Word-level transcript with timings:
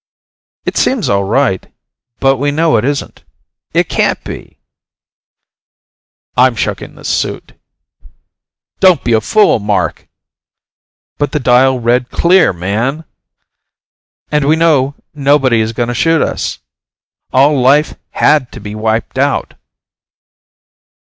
"It 0.65 0.77
seems 0.77 1.09
all 1.09 1.25
right. 1.25 1.71
But 2.19 2.37
we 2.37 2.49
know 2.49 2.75
it 2.77 2.83
isn't. 2.83 3.23
It 3.71 3.87
can't 3.87 4.23
be." 4.23 4.57
"I'm 6.35 6.55
shucking 6.55 6.95
this 6.95 7.07
suit." 7.07 7.53
"Don't 8.79 9.03
be 9.03 9.13
a 9.13 9.21
fool, 9.21 9.59
Mark!" 9.59 10.07
"But 11.19 11.33
the 11.33 11.39
dial 11.39 11.79
read 11.79 12.09
clear, 12.09 12.51
man! 12.51 13.03
And 14.31 14.45
we 14.47 14.55
know 14.55 14.95
nobody 15.13 15.61
is 15.61 15.71
going 15.71 15.89
to 15.89 15.93
shoot 15.93 16.23
us. 16.23 16.57
All 17.31 17.61
life 17.61 17.93
had 18.09 18.51
to 18.53 18.59
be 18.59 18.73
wiped 18.73 19.19
out." 19.19 19.53